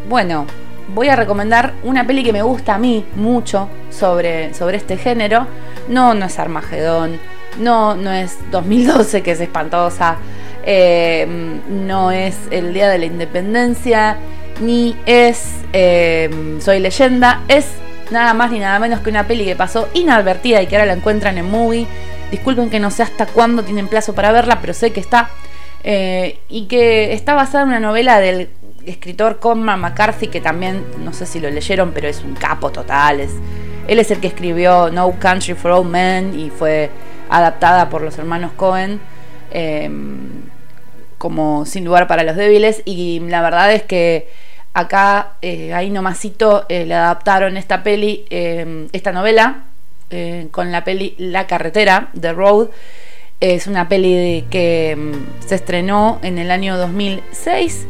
bueno, 0.08 0.46
voy 0.88 1.08
a 1.08 1.16
recomendar 1.16 1.74
una 1.84 2.06
peli 2.06 2.22
que 2.22 2.32
me 2.32 2.42
gusta 2.42 2.74
a 2.74 2.78
mí 2.78 3.04
mucho 3.16 3.68
sobre, 3.90 4.54
sobre 4.54 4.76
este 4.76 4.96
género. 4.96 5.46
No, 5.88 6.14
no 6.14 6.26
es 6.26 6.38
Armagedón, 6.38 7.18
no, 7.58 7.94
no 7.94 8.12
es 8.12 8.38
2012 8.50 9.22
que 9.22 9.32
es 9.32 9.40
espantosa, 9.40 10.16
no 11.68 12.10
es 12.10 12.36
el 12.50 12.74
Día 12.74 12.88
de 12.88 12.98
la 12.98 13.06
Independencia, 13.06 14.16
ni 14.60 14.96
es 15.06 15.54
Soy 16.60 16.80
leyenda, 16.80 17.42
es 17.48 17.66
nada 18.10 18.34
más 18.34 18.50
ni 18.50 18.58
nada 18.58 18.78
menos 18.78 19.00
que 19.00 19.10
una 19.10 19.26
peli 19.26 19.44
que 19.44 19.56
pasó 19.56 19.88
inadvertida 19.94 20.62
y 20.62 20.66
que 20.66 20.76
ahora 20.76 20.86
la 20.86 20.94
encuentran 20.94 21.38
en 21.38 21.50
movie. 21.50 21.86
Disculpen 22.30 22.70
que 22.70 22.80
no 22.80 22.90
sé 22.90 23.02
hasta 23.02 23.26
cuándo 23.26 23.62
tienen 23.62 23.88
plazo 23.88 24.14
para 24.14 24.32
verla, 24.32 24.60
pero 24.60 24.74
sé 24.74 24.92
que 24.92 25.00
está. 25.00 25.30
Eh, 25.84 26.40
y 26.48 26.66
que 26.66 27.12
está 27.12 27.34
basada 27.34 27.62
en 27.62 27.70
una 27.70 27.80
novela 27.80 28.20
del 28.20 28.50
escritor 28.88 29.38
Conman 29.38 29.80
McCarthy, 29.80 30.28
que 30.28 30.40
también, 30.40 30.84
no 30.98 31.12
sé 31.12 31.26
si 31.26 31.40
lo 31.40 31.50
leyeron, 31.50 31.92
pero 31.92 32.08
es 32.08 32.22
un 32.22 32.34
capo 32.34 32.70
total. 32.70 33.20
Es, 33.20 33.32
él 33.86 33.98
es 33.98 34.10
el 34.10 34.20
que 34.20 34.28
escribió 34.28 34.90
No 34.90 35.18
Country 35.18 35.54
for 35.54 35.70
Old 35.70 35.90
Men 35.90 36.38
y 36.38 36.50
fue 36.50 36.90
adaptada 37.30 37.88
por 37.88 38.02
los 38.02 38.18
hermanos 38.18 38.52
Cohen 38.56 39.00
em, 39.50 40.42
como 41.18 41.66
Sin 41.66 41.84
lugar 41.84 42.06
para 42.06 42.22
los 42.22 42.36
débiles. 42.36 42.82
Y 42.84 43.20
la 43.20 43.42
verdad 43.42 43.72
es 43.72 43.82
que 43.82 44.28
Acá, 44.74 45.32
eh, 45.42 45.74
ahí 45.74 45.90
nomasito, 45.90 46.64
eh, 46.68 46.84
le 46.86 46.94
adaptaron 46.94 47.56
esta 47.56 47.82
peli, 47.82 48.24
eh, 48.30 48.86
esta 48.92 49.10
novela, 49.10 49.64
con 50.52 50.70
la 50.72 50.84
peli 50.84 51.16
La 51.18 51.48
carretera, 51.48 52.10
The 52.18 52.32
Road. 52.32 52.68
Es 53.40 53.66
una 53.66 53.88
peli 53.88 54.46
que 54.50 54.96
mm, 54.96 55.46
se 55.48 55.56
estrenó 55.56 56.20
en 56.22 56.38
el 56.38 56.52
año 56.52 56.76
2006 56.76 57.86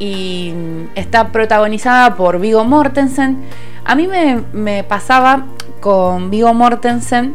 y 0.00 0.52
está 0.96 1.28
protagonizada 1.28 2.16
por 2.16 2.40
Vigo 2.40 2.64
Mortensen. 2.64 3.38
A 3.84 3.94
mí 3.94 4.08
me, 4.08 4.82
pasaba 4.82 5.46
con 5.80 6.30
Vigo 6.30 6.52
Mortensen 6.52 7.34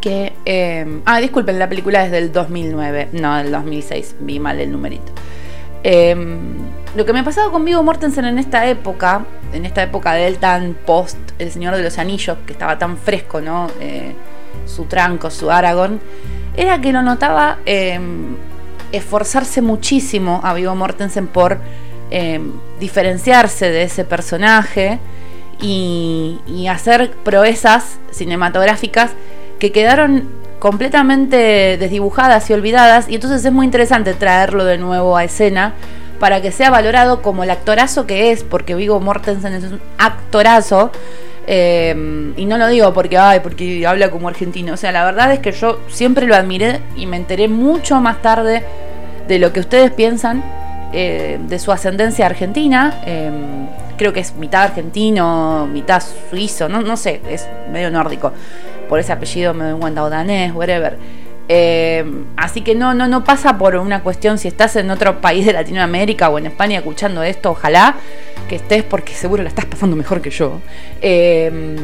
que... 0.00 1.02
ah, 1.04 1.18
disculpen, 1.18 1.58
la 1.58 1.68
película 1.68 2.04
es 2.04 2.12
del 2.12 2.30
2009, 2.30 3.08
no 3.14 3.36
del 3.36 3.50
2006, 3.50 4.16
vi 4.20 4.38
mal 4.38 4.60
el 4.60 4.70
numerito. 4.70 5.12
Lo 6.94 7.04
que 7.04 7.12
me 7.12 7.22
pasaba 7.22 7.52
con 7.52 7.64
Vigo 7.64 7.82
Mortensen 7.82 8.24
en 8.24 8.38
esta 8.38 8.66
época, 8.66 9.24
en 9.52 9.66
esta 9.66 9.82
época 9.82 10.14
de 10.14 10.26
él 10.26 10.38
tan 10.38 10.74
post 10.74 11.18
El 11.38 11.50
Señor 11.50 11.76
de 11.76 11.82
los 11.82 11.98
Anillos, 11.98 12.38
que 12.46 12.52
estaba 12.52 12.78
tan 12.78 12.96
fresco, 12.96 13.40
¿no? 13.40 13.68
Eh, 13.80 14.14
su 14.66 14.84
tranco, 14.84 15.30
su 15.30 15.50
Aragorn, 15.50 16.00
era 16.56 16.80
que 16.80 16.92
lo 16.92 17.02
notaba 17.02 17.58
em, 17.66 18.36
esforzarse 18.92 19.62
muchísimo 19.62 20.40
a 20.44 20.54
Vigo 20.54 20.74
Mortensen 20.74 21.26
por 21.26 21.58
em, 22.10 22.52
diferenciarse 22.80 23.70
de 23.70 23.82
ese 23.82 24.04
personaje 24.04 24.98
y, 25.60 26.38
y 26.46 26.68
hacer 26.68 27.10
proezas 27.24 27.98
cinematográficas 28.10 29.12
que 29.58 29.72
quedaron 29.72 30.28
completamente 30.58 31.76
desdibujadas 31.78 32.48
y 32.50 32.52
olvidadas 32.52 33.08
y 33.08 33.14
entonces 33.14 33.44
es 33.44 33.52
muy 33.52 33.66
interesante 33.66 34.14
traerlo 34.14 34.64
de 34.64 34.78
nuevo 34.78 35.16
a 35.16 35.24
escena 35.24 35.74
para 36.18 36.40
que 36.40 36.50
sea 36.50 36.70
valorado 36.70 37.22
como 37.22 37.44
el 37.44 37.50
actorazo 37.50 38.06
que 38.06 38.32
es, 38.32 38.42
porque 38.42 38.74
Vigo 38.74 39.00
Mortensen 39.00 39.54
es 39.54 39.64
un 39.64 39.80
actorazo. 39.98 40.90
Eh, 41.50 42.34
y 42.36 42.44
no 42.44 42.58
lo 42.58 42.68
digo 42.68 42.92
porque, 42.92 43.16
ay, 43.16 43.40
porque 43.40 43.86
habla 43.86 44.10
como 44.10 44.28
argentino. 44.28 44.74
O 44.74 44.76
sea, 44.76 44.92
la 44.92 45.04
verdad 45.06 45.32
es 45.32 45.38
que 45.38 45.52
yo 45.52 45.80
siempre 45.88 46.26
lo 46.26 46.34
admiré 46.34 46.80
y 46.94 47.06
me 47.06 47.16
enteré 47.16 47.48
mucho 47.48 48.00
más 48.02 48.20
tarde 48.20 48.62
de 49.26 49.38
lo 49.38 49.50
que 49.50 49.60
ustedes 49.60 49.90
piensan 49.90 50.44
eh, 50.92 51.38
de 51.40 51.58
su 51.58 51.72
ascendencia 51.72 52.26
argentina. 52.26 53.00
Eh, 53.06 53.30
creo 53.96 54.12
que 54.12 54.20
es 54.20 54.34
mitad 54.34 54.64
argentino, 54.64 55.66
mitad 55.72 56.02
suizo, 56.30 56.68
no, 56.68 56.82
no 56.82 56.98
sé, 56.98 57.22
es 57.30 57.48
medio 57.72 57.90
nórdico. 57.90 58.30
Por 58.86 59.00
ese 59.00 59.12
apellido 59.12 59.54
me 59.54 59.64
doy 59.64 59.80
cuenta, 59.80 60.04
o 60.04 60.10
danés, 60.10 60.54
whatever. 60.54 60.98
Eh, 61.50 62.04
así 62.36 62.60
que 62.60 62.74
no, 62.74 62.92
no, 62.92 63.08
no 63.08 63.24
pasa 63.24 63.56
por 63.56 63.74
una 63.76 64.02
cuestión 64.02 64.36
si 64.36 64.48
estás 64.48 64.76
en 64.76 64.90
otro 64.90 65.20
país 65.20 65.46
de 65.46 65.54
Latinoamérica 65.54 66.28
o 66.28 66.38
en 66.38 66.46
España 66.46 66.78
escuchando 66.78 67.22
esto, 67.22 67.52
ojalá 67.52 67.96
que 68.48 68.56
estés 68.56 68.82
porque 68.82 69.14
seguro 69.14 69.42
la 69.42 69.48
estás 69.48 69.64
pasando 69.64 69.96
mejor 69.96 70.20
que 70.20 70.30
yo. 70.30 70.60
Eh, 71.00 71.76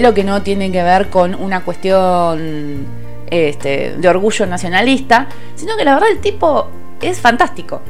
lo 0.00 0.14
que 0.14 0.24
no 0.24 0.42
tiene 0.42 0.70
que 0.70 0.82
ver 0.82 1.08
con 1.08 1.34
una 1.34 1.60
cuestión 1.60 2.86
este, 3.30 3.94
de 3.96 4.08
orgullo 4.08 4.46
nacionalista, 4.46 5.28
sino 5.54 5.76
que 5.76 5.84
la 5.84 5.94
verdad 5.94 6.10
el 6.10 6.18
tipo 6.18 6.68
es 7.00 7.20
fantástico 7.20 7.80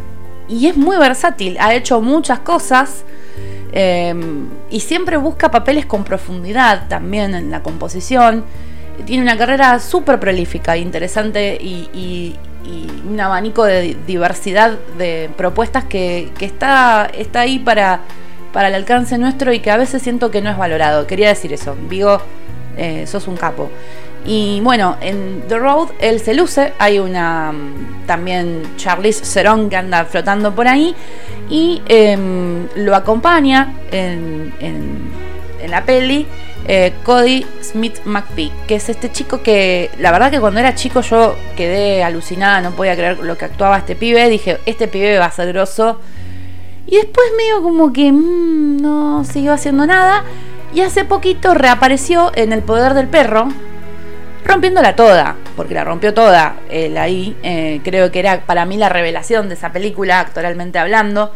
y 0.49 0.67
es 0.67 0.77
muy 0.77 0.97
versátil, 0.99 1.57
ha 1.59 1.75
hecho 1.75 2.01
muchas 2.01 2.41
cosas. 2.41 3.05
Eh, 3.73 4.13
y 4.69 4.81
siempre 4.81 5.17
busca 5.17 5.53
papeles 5.53 5.87
con 5.87 6.03
profundidad 6.03 6.89
también 6.89 7.37
en 7.37 7.53
la 7.53 7.63
composición 7.63 8.45
tiene 9.07 9.23
una 9.23 9.37
carrera 9.37 9.79
súper 9.81 10.19
prolífica, 10.21 10.77
interesante 10.77 11.59
y, 11.61 12.37
un 13.09 13.19
abanico 13.19 13.65
de 13.65 13.97
diversidad 14.07 14.79
de 14.97 15.29
propuestas 15.37 15.85
que, 15.85 16.31
está, 16.41 17.11
está 17.13 17.41
ahí 17.41 17.59
para, 17.59 18.01
para 18.53 18.69
el 18.69 18.75
alcance 18.75 19.19
nuestro 19.19 19.53
y 19.53 19.59
que 19.59 19.73
a 19.73 19.77
veces 19.77 20.03
siento 20.03 20.31
que 20.31 20.41
no 20.41 20.51
es 20.51 20.57
valorado. 20.57 21.07
Quería 21.07 21.29
decir 21.29 21.53
eso. 21.53 21.77
Vigo, 21.89 22.21
eh, 22.77 23.07
sos 23.07 23.27
un 23.27 23.37
capo. 23.37 23.71
Y 24.25 24.61
bueno, 24.61 24.97
en 25.01 25.43
The 25.49 25.59
Road 25.59 25.89
él 25.99 26.21
se 26.21 26.35
luce, 26.35 26.73
hay 26.79 26.99
una 26.99 27.53
mm, 27.53 28.07
también 28.07 28.63
Charlize 28.77 29.23
Theron 29.23 29.71
que 29.71 29.77
anda 29.77 30.05
flotando 30.05 30.55
por 30.55 30.69
ahí 30.69 30.95
y 31.49 31.83
em, 31.87 32.69
lo 32.77 32.95
acompaña 32.95 33.75
en, 33.91 34.53
en, 34.61 35.11
en 35.63 35.71
la 35.71 35.85
peli 35.85 36.27
eh, 36.67 36.93
Cody 37.05 37.47
Smith 37.63 38.01
McPhee, 38.05 38.53
que 38.67 38.77
es 38.77 38.89
este 38.89 39.11
chico 39.11 39.43
que 39.43 39.91
la 39.99 40.13
verdad 40.13 40.31
que 40.31 40.41
cuando 40.41 40.61
era 40.61 40.75
chico 40.75 41.01
yo 41.01 41.35
quedé 41.57 42.05
alucinada, 42.05 42.61
no 42.61 42.71
podía 42.73 42.95
creer 42.95 43.19
lo 43.19 43.37
que 43.37 43.45
actuaba 43.47 43.79
este 43.79 43.97
pibe, 43.97 44.29
dije, 44.29 44.59
este 44.67 44.89
pibe 44.89 45.19
va 45.19 45.27
a 45.27 45.31
ser 45.31 45.49
grosso. 45.49 46.01
Y 46.87 46.97
después 46.97 47.27
medio 47.37 47.63
como 47.63 47.93
que 47.93 48.11
mm, 48.11 48.83
no 48.83 49.25
siguió 49.25 49.53
haciendo 49.53 49.87
nada. 49.87 50.25
Y 50.73 50.83
hace 50.83 51.05
poquito 51.05 51.55
reapareció 51.55 52.31
en 52.35 52.53
El 52.53 52.63
Poder 52.63 52.95
del 52.95 53.09
Perro, 53.09 53.49
rompiéndola 54.45 54.95
toda, 54.95 55.37
porque 55.57 55.75
la 55.75 55.83
rompió 55.85 56.15
toda 56.15 56.57
él 56.71 56.97
ahí. 56.97 57.37
Eh, 57.43 57.81
creo 57.83 58.13
que 58.13 58.21
era 58.21 58.43
para 58.43 58.67
mí 58.67 58.77
la 58.77 58.89
revelación 58.89 59.49
de 59.49 59.55
esa 59.55 59.73
película, 59.73 60.21
actualmente 60.21 60.79
hablando. 60.79 61.33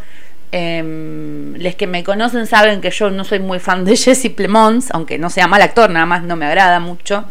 Eh, 0.51 1.53
les 1.57 1.75
que 1.75 1.87
me 1.87 2.03
conocen 2.03 2.47
saben 2.47 2.79
que 2.81 2.91
yo 2.91 3.09
no 3.09 3.23
soy 3.23 3.39
muy 3.39 3.59
fan 3.59 3.83
de 3.85 3.95
Jesse 3.97 4.29
Plemons, 4.29 4.89
aunque 4.91 5.17
no 5.17 5.29
sea 5.29 5.47
mal 5.47 5.61
actor, 5.61 5.89
nada 5.89 6.05
más 6.05 6.23
no 6.23 6.35
me 6.35 6.45
agrada 6.45 6.79
mucho. 6.79 7.25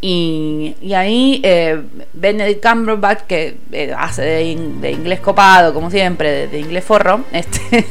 Y, 0.00 0.74
ahí 0.94 1.40
eh, 1.42 1.80
Benedict 2.12 2.62
Cumberbatch, 2.62 3.20
que 3.22 3.56
eh, 3.72 3.94
hace 3.96 4.22
de, 4.22 4.90
inglés 4.90 5.20
copado, 5.20 5.72
como 5.72 5.90
siempre, 5.90 6.46
de, 6.48 6.60
inglés 6.60 6.84
forro, 6.84 7.24
este, 7.32 7.86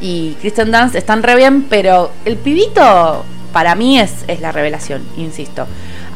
y 0.00 0.36
Kristen 0.40 0.70
Dance 0.70 0.98
están 0.98 1.22
re 1.22 1.36
bien, 1.36 1.62
pero 1.62 2.10
el 2.26 2.36
pibito 2.36 3.24
para 3.52 3.74
mí 3.74 3.98
es, 3.98 4.24
es 4.28 4.40
la 4.40 4.52
revelación, 4.52 5.02
insisto. 5.16 5.66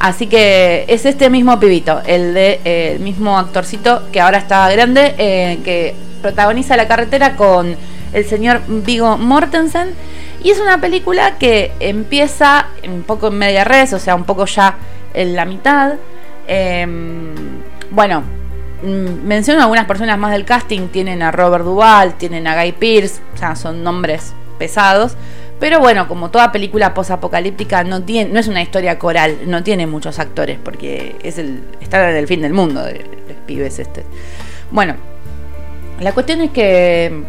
Así 0.00 0.26
que 0.26 0.84
es 0.88 1.06
este 1.06 1.30
mismo 1.30 1.58
pibito, 1.58 2.02
el 2.04 2.34
de 2.34 2.60
el 2.64 3.00
mismo 3.00 3.38
actorcito 3.38 4.02
que 4.12 4.20
ahora 4.20 4.36
está 4.36 4.70
grande, 4.70 5.14
que 5.64 5.94
protagoniza 6.22 6.76
la 6.76 6.88
carretera 6.88 7.36
con 7.36 7.76
el 8.12 8.24
señor 8.24 8.62
Vigo 8.66 9.18
Mortensen. 9.18 9.90
Y 10.42 10.50
es 10.50 10.60
una 10.60 10.80
película 10.80 11.38
que 11.38 11.72
empieza 11.80 12.66
un 12.86 13.02
poco 13.02 13.28
en 13.28 13.38
media 13.38 13.64
res, 13.64 13.92
o 13.92 13.98
sea, 13.98 14.14
un 14.14 14.24
poco 14.24 14.46
ya 14.46 14.76
en 15.14 15.36
la 15.36 15.44
mitad. 15.44 15.94
Em, 16.48 17.34
bueno, 17.90 18.22
mm, 18.82 19.24
menciono 19.24 19.62
algunas 19.62 19.86
personas 19.86 20.18
más 20.18 20.32
del 20.32 20.44
casting. 20.44 20.88
Tienen 20.88 21.22
a 21.22 21.30
Robert 21.30 21.64
Duvall, 21.64 22.14
tienen 22.14 22.46
a 22.46 22.60
Guy 22.60 22.72
Pearce, 22.72 23.20
o 23.34 23.36
sea, 23.36 23.54
son 23.54 23.84
nombres 23.84 24.34
pesados. 24.58 25.16
Pero 25.60 25.78
bueno, 25.78 26.08
como 26.08 26.30
toda 26.30 26.50
película 26.50 26.92
posapocalíptica 26.92 27.84
no 27.84 28.00
no 28.00 28.40
es 28.40 28.48
una 28.48 28.62
historia 28.62 28.98
coral, 28.98 29.38
no 29.46 29.62
tiene 29.62 29.86
muchos 29.86 30.18
actores, 30.18 30.58
porque 30.62 31.14
es 31.22 31.38
el. 31.38 31.62
está 31.80 32.10
en 32.10 32.16
el 32.16 32.26
fin 32.26 32.42
del 32.42 32.52
mundo 32.52 32.82
de, 32.82 32.94
de 32.94 33.34
pibes 33.46 33.78
este. 33.78 34.04
Bueno, 34.72 34.96
la 36.00 36.12
cuestión 36.12 36.40
es 36.40 36.50
que 36.50 37.22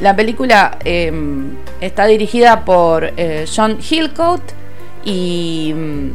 la 0.00 0.14
película 0.14 0.78
em, 0.84 1.56
está 1.80 2.06
dirigida 2.06 2.64
por 2.64 3.12
eh, 3.16 3.46
John 3.54 3.78
Hillcoat 3.80 4.40
y 5.04 5.72
mm, 5.74 6.10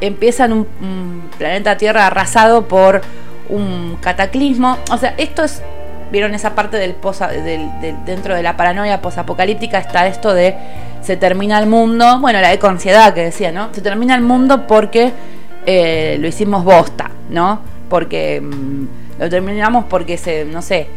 empieza 0.00 0.46
en 0.46 0.52
un, 0.52 1.22
planeta 1.38 1.76
Tierra 1.76 2.06
arrasado 2.06 2.66
por 2.68 3.02
un 3.48 3.96
cataclismo. 4.00 4.78
O 4.90 4.98
sea, 4.98 5.14
esto 5.16 5.44
es. 5.44 5.62
Vieron 6.10 6.34
esa 6.34 6.54
parte 6.54 6.76
del, 6.76 6.92
posa, 6.92 7.28
dentro 7.28 8.34
de 8.34 8.42
la 8.42 8.54
paranoia 8.54 9.00
posapocalíptica 9.00 9.78
está 9.78 10.06
esto 10.06 10.34
de 10.34 10.54
se 11.00 11.16
termina 11.16 11.58
el 11.58 11.66
mundo. 11.66 12.18
Bueno, 12.20 12.40
la 12.42 12.52
ecoansiedad 12.52 13.14
que 13.14 13.22
decía, 13.22 13.50
¿no? 13.50 13.72
Se 13.72 13.80
termina 13.80 14.14
el 14.14 14.20
mundo 14.20 14.66
porque 14.66 15.12
eh, 15.64 16.18
lo 16.20 16.28
hicimos 16.28 16.64
bosta, 16.64 17.10
¿no? 17.30 17.60
Porque 17.88 18.42
mm, 18.42 19.01
lo 19.18 19.28
terminamos 19.28 19.84
porque 19.88 20.16
se, 20.18 20.44
no 20.44 20.62
sé, 20.62 20.88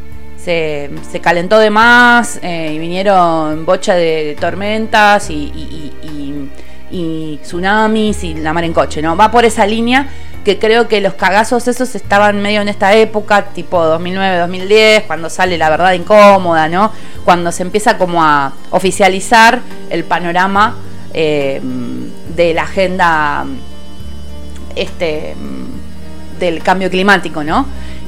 se, 0.45 1.19
calentó 1.21 1.57
de 1.57 1.69
más 1.69 2.39
eh, 2.43 2.73
y 2.73 2.79
vinieron 2.79 3.65
bocha 3.65 3.95
de, 3.95 4.37
tormentas 4.39 5.29
y, 5.29 6.51
tsunamis 7.41 8.23
y 8.23 8.35
la 8.35 8.53
mar 8.53 8.63
en 8.63 8.73
coche, 8.73 9.01
¿no? 9.01 9.17
Va 9.17 9.31
por 9.31 9.43
esa 9.43 9.65
línea 9.65 10.07
que 10.45 10.59
creo 10.59 10.87
que 10.87 11.01
los 11.01 11.15
cagazos 11.15 11.67
esos 11.67 11.95
estaban 11.95 12.41
medio 12.41 12.61
en 12.61 12.69
esta 12.69 12.93
época, 12.93 13.45
tipo 13.45 13.83
2009-2010, 13.83 15.03
cuando 15.07 15.29
sale 15.29 15.57
la 15.57 15.69
verdad 15.69 15.93
incómoda, 15.93 16.69
¿no? 16.69 16.91
Cuando 17.25 17.51
se 17.51 17.63
empieza 17.63 17.97
como 17.97 18.23
a 18.23 18.53
oficializar 18.69 19.61
el 19.89 20.03
panorama 20.03 20.77
eh, 21.13 21.59
de 22.35 22.53
la 22.53 22.63
agenda 22.63 23.45
este, 24.75 25.35
del 26.39 26.61
cambio 26.61 26.89
climático, 26.91 27.43
¿no? 27.43 27.65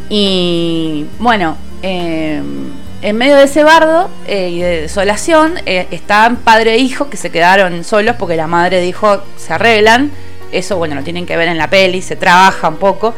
Y 0.10 1.06
bueno, 1.20 1.58
eh, 1.82 2.42
en 3.02 3.18
medio 3.18 3.36
de 3.36 3.44
ese 3.44 3.64
bardo 3.64 4.10
eh, 4.26 4.50
y 4.50 4.62
de 4.62 4.82
desolación 4.82 5.56
eh, 5.66 5.88
estaban 5.92 6.38
padre 6.38 6.76
e 6.76 6.78
hijo 6.80 7.10
que 7.10 7.18
se 7.18 7.30
quedaron 7.30 7.84
solos 7.84 8.16
porque 8.18 8.36
la 8.36 8.48
madre 8.48 8.82
dijo 8.82 9.22
se 9.36 9.54
arreglan. 9.54 10.12
Eso, 10.52 10.78
bueno, 10.78 10.96
lo 10.96 11.04
tienen 11.04 11.26
que 11.26 11.36
ver 11.36 11.50
en 11.50 11.58
la 11.58 11.70
peli, 11.70 12.02
se 12.02 12.16
trabaja 12.16 12.70
un 12.70 12.78
poco. 12.78 13.14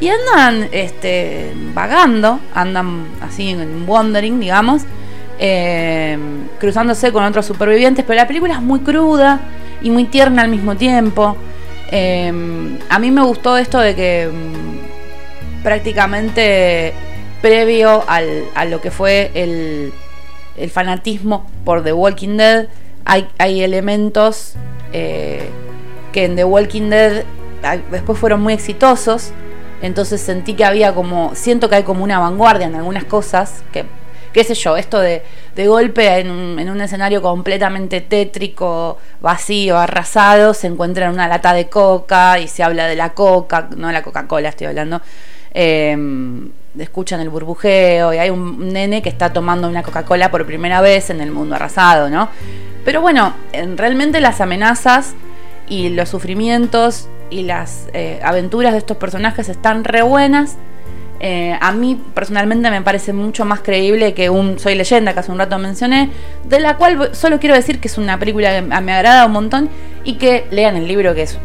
Y 0.00 0.08
andan 0.08 0.68
este, 0.72 1.52
vagando, 1.72 2.40
andan 2.52 3.06
así 3.20 3.50
en 3.50 3.88
wandering, 3.88 4.40
digamos, 4.40 4.82
cruzándose 6.58 7.12
con 7.12 7.22
otros 7.22 7.46
supervivientes. 7.46 8.04
Pero 8.04 8.16
la 8.16 8.26
película 8.26 8.54
es 8.54 8.60
muy 8.60 8.80
cruda 8.80 9.40
y 9.82 9.90
muy 9.90 10.06
tierna 10.06 10.42
al 10.42 10.48
mismo 10.48 10.74
tiempo. 10.74 11.36
a 11.92 12.98
mí 12.98 13.10
me 13.12 13.22
gustó 13.22 13.56
esto 13.56 13.78
de 13.78 13.94
que 13.94 14.28
mm, 14.28 14.73
prácticamente 15.64 16.92
previo 17.42 18.04
al, 18.06 18.44
a 18.54 18.64
lo 18.66 18.80
que 18.80 18.92
fue 18.92 19.32
el, 19.34 19.92
el, 20.56 20.70
fanatismo 20.70 21.50
por 21.64 21.82
The 21.82 21.92
Walking 21.92 22.36
Dead, 22.36 22.68
hay, 23.04 23.28
hay 23.38 23.62
elementos 23.62 24.54
eh, 24.92 25.48
que 26.12 26.26
en 26.26 26.36
The 26.36 26.44
Walking 26.44 26.90
Dead 26.90 27.24
después 27.90 28.18
fueron 28.18 28.42
muy 28.42 28.52
exitosos. 28.52 29.32
Entonces 29.82 30.20
sentí 30.20 30.54
que 30.54 30.64
había 30.64 30.94
como, 30.94 31.34
siento 31.34 31.68
que 31.68 31.76
hay 31.76 31.82
como 31.82 32.04
una 32.04 32.18
vanguardia 32.18 32.66
en 32.66 32.74
algunas 32.76 33.04
cosas, 33.04 33.62
que, 33.72 33.84
qué 34.32 34.44
sé 34.44 34.54
yo, 34.54 34.76
esto 34.76 34.98
de, 34.98 35.22
de 35.54 35.66
golpe 35.66 36.20
en 36.20 36.30
un, 36.30 36.58
en 36.58 36.70
un, 36.70 36.80
escenario 36.80 37.20
completamente 37.20 38.00
tétrico, 38.00 38.98
vacío, 39.20 39.76
arrasado, 39.76 40.54
se 40.54 40.68
encuentra 40.68 41.06
en 41.06 41.12
una 41.12 41.28
lata 41.28 41.52
de 41.52 41.68
coca 41.68 42.38
y 42.38 42.48
se 42.48 42.62
habla 42.62 42.86
de 42.86 42.96
la 42.96 43.10
coca, 43.10 43.68
no 43.76 43.88
de 43.88 43.92
la 43.92 44.02
Coca-Cola 44.02 44.48
estoy 44.48 44.68
hablando, 44.68 45.02
eh, 45.54 45.96
escuchan 46.78 47.20
el 47.20 47.28
burbujeo 47.28 48.12
y 48.12 48.18
hay 48.18 48.30
un 48.30 48.72
nene 48.72 49.00
que 49.02 49.08
está 49.08 49.32
tomando 49.32 49.68
una 49.68 49.82
Coca-Cola 49.82 50.30
por 50.30 50.44
primera 50.44 50.80
vez 50.80 51.10
en 51.10 51.20
el 51.20 51.30
mundo 51.30 51.54
arrasado, 51.54 52.10
¿no? 52.10 52.28
Pero 52.84 53.00
bueno, 53.00 53.34
realmente 53.76 54.20
las 54.20 54.40
amenazas 54.40 55.14
y 55.68 55.88
los 55.88 56.08
sufrimientos 56.08 57.08
y 57.30 57.42
las 57.44 57.88
eh, 57.94 58.20
aventuras 58.22 58.72
de 58.72 58.78
estos 58.78 58.96
personajes 58.96 59.48
están 59.48 59.84
re 59.84 60.02
buenas. 60.02 60.56
Eh, 61.20 61.56
a 61.58 61.72
mí 61.72 61.98
personalmente 62.12 62.70
me 62.70 62.82
parece 62.82 63.12
mucho 63.12 63.44
más 63.44 63.60
creíble 63.60 64.12
que 64.12 64.28
un 64.28 64.58
Soy 64.58 64.74
leyenda 64.74 65.14
que 65.14 65.20
hace 65.20 65.32
un 65.32 65.38
rato 65.38 65.58
mencioné, 65.58 66.10
de 66.44 66.60
la 66.60 66.76
cual 66.76 67.14
solo 67.14 67.40
quiero 67.40 67.54
decir 67.54 67.80
que 67.80 67.88
es 67.88 67.96
una 67.96 68.18
película 68.18 68.52
que 68.52 68.62
me 68.62 68.92
agrada 68.92 69.24
un 69.24 69.32
montón 69.32 69.70
y 70.02 70.14
que 70.14 70.46
lean 70.50 70.76
el 70.76 70.86
libro 70.86 71.14
que 71.14 71.22
es 71.22 71.38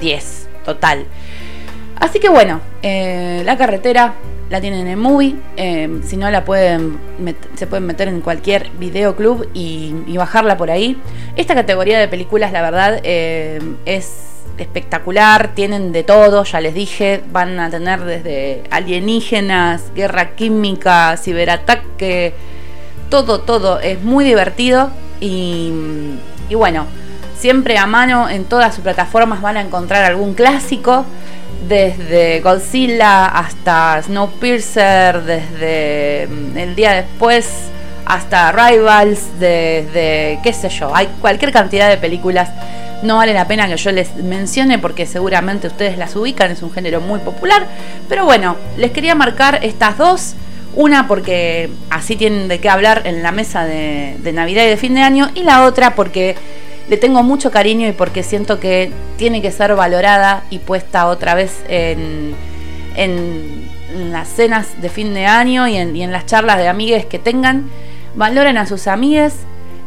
10 0.00 0.48
total. 0.64 1.04
Así 2.00 2.18
que 2.18 2.28
bueno, 2.28 2.60
eh, 2.82 3.42
La 3.44 3.56
Carretera 3.56 4.14
la 4.48 4.60
tienen 4.60 4.88
en 4.88 4.98
Movie, 4.98 5.36
eh, 5.56 6.00
si 6.04 6.16
no 6.16 6.28
la 6.30 6.44
pueden 6.44 6.98
se 7.54 7.66
pueden 7.68 7.86
meter 7.86 8.08
en 8.08 8.20
cualquier 8.20 8.70
videoclub 8.78 9.48
y, 9.54 9.94
y 10.06 10.16
bajarla 10.16 10.56
por 10.56 10.70
ahí. 10.70 11.00
Esta 11.36 11.54
categoría 11.54 12.00
de 12.00 12.08
películas, 12.08 12.50
la 12.52 12.62
verdad, 12.62 13.00
eh, 13.04 13.60
es 13.84 14.26
espectacular, 14.58 15.54
tienen 15.54 15.92
de 15.92 16.02
todo, 16.02 16.44
ya 16.44 16.60
les 16.60 16.74
dije, 16.74 17.22
van 17.32 17.60
a 17.60 17.70
tener 17.70 18.00
desde 18.04 18.64
alienígenas, 18.70 19.92
guerra 19.94 20.30
química, 20.34 21.16
ciberataque, 21.16 22.34
todo, 23.08 23.40
todo, 23.40 23.78
es 23.80 24.02
muy 24.02 24.24
divertido 24.24 24.90
y, 25.20 25.72
y 26.48 26.54
bueno, 26.54 26.86
siempre 27.36 27.78
a 27.78 27.86
mano 27.86 28.28
en 28.28 28.44
todas 28.44 28.74
sus 28.74 28.82
plataformas 28.82 29.40
van 29.40 29.56
a 29.56 29.60
encontrar 29.60 30.04
algún 30.04 30.34
clásico 30.34 31.04
desde 31.68 32.40
Godzilla 32.40 33.26
hasta 33.26 34.02
Snowpiercer, 34.02 35.22
desde 35.22 36.28
mm, 36.28 36.58
el 36.58 36.74
día 36.74 36.92
después 36.92 37.70
hasta 38.06 38.50
Rivals, 38.50 39.38
desde 39.38 40.40
qué 40.42 40.52
sé 40.52 40.68
yo, 40.68 40.94
hay 40.94 41.06
cualquier 41.20 41.52
cantidad 41.52 41.88
de 41.88 41.96
películas. 41.96 42.50
No 43.02 43.16
vale 43.16 43.32
la 43.32 43.46
pena 43.46 43.68
que 43.68 43.76
yo 43.76 43.92
les 43.92 44.16
mencione 44.16 44.78
porque 44.78 45.06
seguramente 45.06 45.68
ustedes 45.68 45.96
las 45.96 46.16
ubican, 46.16 46.50
es 46.50 46.62
un 46.62 46.72
género 46.72 47.00
muy 47.00 47.20
popular. 47.20 47.66
Pero 48.08 48.24
bueno, 48.24 48.56
les 48.76 48.90
quería 48.90 49.14
marcar 49.14 49.60
estas 49.62 49.96
dos. 49.96 50.34
Una 50.74 51.08
porque 51.08 51.70
así 51.88 52.14
tienen 52.14 52.46
de 52.46 52.60
qué 52.60 52.68
hablar 52.68 53.02
en 53.04 53.22
la 53.22 53.32
mesa 53.32 53.64
de, 53.64 54.16
de 54.18 54.32
Navidad 54.32 54.64
y 54.64 54.68
de 54.68 54.76
fin 54.76 54.94
de 54.94 55.02
año. 55.02 55.30
Y 55.34 55.42
la 55.42 55.64
otra 55.64 55.94
porque 55.94 56.36
le 56.88 56.96
tengo 56.96 57.22
mucho 57.22 57.50
cariño 57.50 57.88
y 57.88 57.92
porque 57.92 58.22
siento 58.22 58.58
que 58.58 58.90
tiene 59.16 59.42
que 59.42 59.50
ser 59.52 59.74
valorada 59.74 60.44
y 60.50 60.58
puesta 60.58 61.06
otra 61.06 61.34
vez 61.34 61.62
en, 61.68 62.34
en 62.96 63.70
las 64.10 64.28
cenas 64.28 64.80
de 64.80 64.88
fin 64.88 65.14
de 65.14 65.26
año 65.26 65.66
y 65.68 65.76
en, 65.76 66.12
las 66.12 66.26
charlas 66.26 66.58
de 66.58 66.68
amigues 66.68 67.06
que 67.06 67.18
tengan. 67.18 67.68
Valoren 68.14 68.58
a 68.58 68.66
sus 68.66 68.86
amigues. 68.86 69.34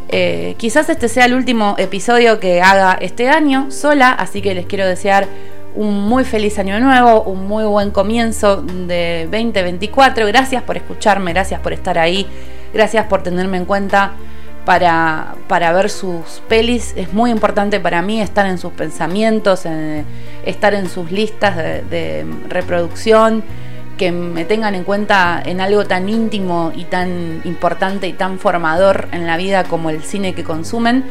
Eh, 0.10 0.56
quizás 0.58 0.89
este 0.89 1.08
sea 1.08 1.25
el 1.25 1.34
último 1.34 1.75
episodio 1.77 2.39
que 2.39 2.62
haga 2.62 2.97
este 3.01 3.29
año 3.29 3.71
sola, 3.71 4.12
así 4.12 4.41
que 4.41 4.53
les 4.53 4.65
quiero 4.65 4.86
desear 4.86 5.27
un 5.75 6.08
muy 6.08 6.23
feliz 6.23 6.60
año 6.60 6.79
nuevo, 6.79 7.23
un 7.23 7.47
muy 7.47 7.63
buen 7.63 7.91
comienzo 7.91 8.58
de 8.62 9.27
2024. 9.32 10.27
Gracias 10.27 10.62
por 10.63 10.77
escucharme, 10.77 11.34
gracias 11.34 11.60
por 11.62 11.73
estar 11.73 11.97
ahí, 11.97 12.27
gracias 12.73 13.06
por 13.08 13.23
tenerme 13.23 13.58
en 13.58 13.65
cuenta 13.65 14.12
para, 14.65 15.36
para, 15.47 15.71
ver 15.73 15.89
sus 15.89 16.41
pelis. 16.47 16.93
Es 16.95 17.13
muy 17.13 17.32
importante 17.32 17.80
para 17.80 18.02
mí 18.02 18.21
estar 18.21 18.45
en 18.45 18.58
sus 18.58 18.73
pensamientos, 18.73 19.63
estar 20.45 20.73
en 20.73 20.89
sus 20.89 21.12
listas 21.12 21.56
de, 21.56 22.26
reproducción, 22.49 23.43
que 23.97 24.12
me 24.12 24.43
tengan 24.45 24.73
en 24.73 24.84
cuenta 24.84 25.41
en 25.45 25.62
algo 25.62 25.86
tan 25.86 26.10
íntimo 26.10 26.71
y 26.76 26.86
tan 26.86 27.41
importante 27.43 28.08
y 28.08 28.13
tan 28.13 28.39
formador 28.39 29.08
en 29.12 29.28
la 29.28 29.38
vida 29.38 29.65
como 29.65 29.89
el 29.89 30.04
cine 30.04 30.34
que 30.34 30.43
consumen. 30.43 31.04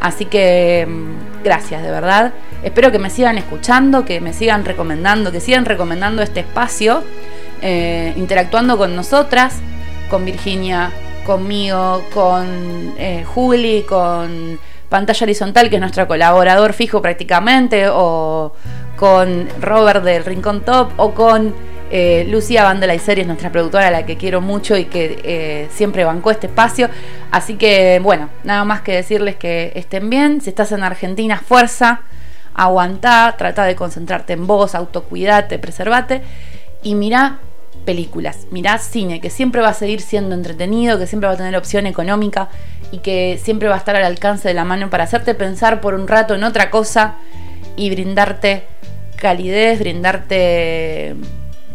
Así 0.00 0.24
que 0.24 0.86
mm, 0.88 1.44
gracias, 1.44 1.82
de 1.82 1.90
verdad. 1.90 2.32
Espero 2.62 2.90
que 2.90 2.98
me 2.98 3.10
sigan 3.10 3.36
escuchando, 3.38 4.04
que 4.04 4.20
me 4.20 4.32
sigan 4.32 4.64
recomendando, 4.64 5.32
que 5.32 5.40
sigan 5.40 5.66
recomendando 5.66 6.22
este 6.22 6.40
espacio, 6.40 7.02
eh, 7.60 8.14
interactuando 8.16 8.78
con 8.78 8.96
nosotras, 8.96 9.56
con 10.08 10.24
Virginia, 10.24 10.90
conmigo, 11.30 12.02
con 12.12 12.92
eh, 12.98 13.24
Juli, 13.24 13.84
con 13.88 14.58
Pantalla 14.88 15.22
Horizontal, 15.22 15.70
que 15.70 15.76
es 15.76 15.80
nuestro 15.80 16.08
colaborador 16.08 16.72
fijo 16.72 17.00
prácticamente, 17.00 17.86
o 17.88 18.52
con 18.96 19.48
Robert 19.60 20.02
del 20.02 20.24
Rincón 20.24 20.62
Top, 20.62 20.90
o 20.96 21.14
con 21.14 21.54
eh, 21.92 22.26
Lucía 22.28 22.64
Bandela 22.64 22.96
y 22.96 22.98
Series, 22.98 23.28
nuestra 23.28 23.52
productora, 23.52 23.86
a 23.86 23.90
la 23.92 24.06
que 24.06 24.16
quiero 24.16 24.40
mucho 24.40 24.76
y 24.76 24.86
que 24.86 25.20
eh, 25.22 25.68
siempre 25.70 26.02
bancó 26.02 26.32
este 26.32 26.48
espacio. 26.48 26.90
Así 27.30 27.54
que, 27.54 28.00
bueno, 28.02 28.28
nada 28.42 28.64
más 28.64 28.80
que 28.80 28.96
decirles 28.96 29.36
que 29.36 29.70
estén 29.76 30.10
bien. 30.10 30.40
Si 30.40 30.50
estás 30.50 30.72
en 30.72 30.82
Argentina, 30.82 31.38
fuerza, 31.38 32.00
aguantá, 32.54 33.36
trata 33.38 33.62
de 33.62 33.76
concentrarte 33.76 34.32
en 34.32 34.48
vos, 34.48 34.74
autocuidate, 34.74 35.60
preservate. 35.60 36.22
Y 36.82 36.96
mira 36.96 37.38
películas, 37.90 38.46
mirá 38.52 38.78
cine, 38.78 39.20
que 39.20 39.30
siempre 39.30 39.60
va 39.60 39.70
a 39.70 39.74
seguir 39.74 40.00
siendo 40.00 40.36
entretenido, 40.36 40.96
que 40.96 41.08
siempre 41.08 41.26
va 41.26 41.34
a 41.34 41.36
tener 41.36 41.56
opción 41.56 41.88
económica 41.88 42.48
y 42.92 42.98
que 42.98 43.36
siempre 43.42 43.68
va 43.68 43.74
a 43.74 43.78
estar 43.78 43.96
al 43.96 44.04
alcance 44.04 44.46
de 44.46 44.54
la 44.54 44.64
mano 44.64 44.90
para 44.90 45.02
hacerte 45.02 45.34
pensar 45.34 45.80
por 45.80 45.94
un 45.94 46.06
rato 46.06 46.36
en 46.36 46.44
otra 46.44 46.70
cosa 46.70 47.16
y 47.74 47.90
brindarte 47.90 48.62
calidez, 49.16 49.80
brindarte 49.80 51.16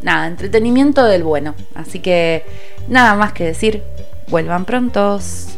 nada, 0.04 0.28
entretenimiento 0.28 1.04
del 1.04 1.23
bueno. 1.25 1.54
Así 1.73 1.99
que 1.99 2.45
nada 2.88 3.15
más 3.15 3.34
que 3.34 3.43
decir, 3.43 3.84
vuelvan 4.30 4.63
prontos. 4.63 5.58